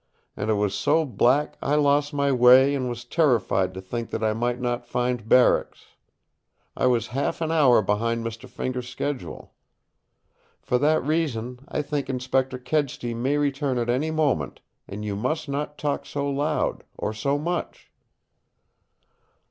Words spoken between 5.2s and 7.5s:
barracks. I was half